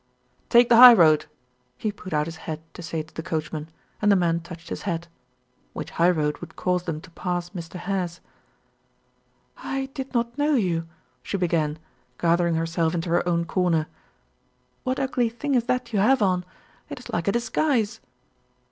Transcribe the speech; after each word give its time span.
"Take 0.49 0.67
the 0.67 0.77
high 0.77 0.95
road," 0.95 1.27
he 1.77 1.91
put 1.91 2.11
out 2.11 2.25
his 2.25 2.37
head 2.49 2.59
to 2.73 2.81
say 2.81 3.03
to 3.03 3.13
the 3.13 3.21
coachman; 3.21 3.69
and 4.01 4.11
the 4.11 4.15
man 4.15 4.39
touched 4.39 4.69
his 4.69 4.81
hat 4.81 5.07
which 5.73 5.91
high 5.91 6.09
road 6.09 6.39
would 6.39 6.55
cause 6.55 6.85
them 6.85 6.99
to 7.01 7.11
pass 7.11 7.51
Mr. 7.51 7.75
Hare's. 7.75 8.19
"I 9.57 9.91
did 9.93 10.11
not 10.11 10.39
know 10.39 10.55
you," 10.55 10.87
she 11.21 11.37
began, 11.37 11.77
gathering 12.17 12.55
herself 12.55 12.95
into 12.95 13.09
her 13.11 13.29
own 13.29 13.45
corner. 13.45 13.85
"What 14.85 14.99
ugly 14.99 15.29
thing 15.29 15.53
is 15.53 15.65
that 15.65 15.93
you 15.93 15.99
have 15.99 16.23
on? 16.23 16.45
It 16.89 16.97
is 16.97 17.09
like 17.11 17.27
a 17.27 17.31
disguise." 17.31 18.01